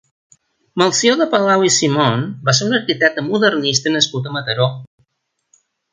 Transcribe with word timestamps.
Melcior 0.81 1.17
de 1.19 1.27
Palau 1.33 1.65
i 1.67 1.69
Simón 1.75 2.25
va 2.49 2.55
ser 2.61 2.69
un 2.71 2.75
arquitecte 2.79 3.27
modernista 3.29 3.95
nascut 3.97 4.29
a 4.31 4.37
Mataró. 4.39 4.71